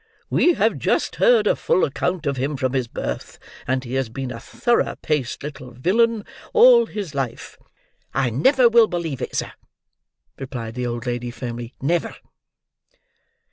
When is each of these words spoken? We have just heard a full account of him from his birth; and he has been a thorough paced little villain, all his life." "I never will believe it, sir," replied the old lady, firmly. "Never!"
We 0.31 0.53
have 0.53 0.79
just 0.79 1.17
heard 1.17 1.45
a 1.45 1.55
full 1.55 1.85
account 1.85 2.25
of 2.25 2.35
him 2.35 2.57
from 2.57 2.73
his 2.73 2.87
birth; 2.87 3.37
and 3.67 3.83
he 3.83 3.93
has 3.93 4.09
been 4.09 4.31
a 4.31 4.39
thorough 4.39 4.95
paced 4.99 5.43
little 5.43 5.69
villain, 5.73 6.25
all 6.53 6.87
his 6.87 7.13
life." 7.13 7.55
"I 8.11 8.31
never 8.31 8.67
will 8.67 8.87
believe 8.87 9.21
it, 9.21 9.35
sir," 9.35 9.51
replied 10.39 10.73
the 10.73 10.87
old 10.87 11.05
lady, 11.05 11.29
firmly. 11.29 11.75
"Never!" 11.83 12.15